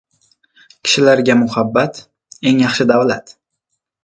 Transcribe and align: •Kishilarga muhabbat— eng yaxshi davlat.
•Kishilarga 0.83 1.33
muhabbat— 1.41 1.93
eng 2.53 2.63
yaxshi 2.65 2.89
davlat. 2.95 3.37